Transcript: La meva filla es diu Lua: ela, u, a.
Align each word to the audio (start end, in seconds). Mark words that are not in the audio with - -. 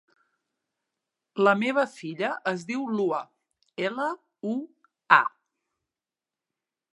La 1.47 1.51
meva 1.63 1.83
filla 1.91 2.29
es 2.53 2.65
diu 2.71 2.87
Lua: 3.01 3.19
ela, 3.91 4.09
u, 4.55 4.55
a. 5.21 5.23